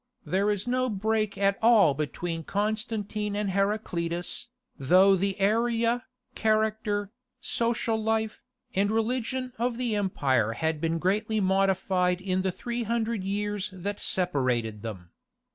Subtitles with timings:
[0.25, 8.01] There is no break at all between Constantine and Heraclius, though the area, character, social
[8.01, 8.41] life,
[8.73, 13.99] and religion of the empire had been greatly modified in the three hundred years that
[13.99, 15.11] separated them.